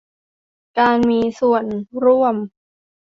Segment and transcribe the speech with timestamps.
[0.79, 1.65] การมีส่วน
[2.03, 2.35] ร่วม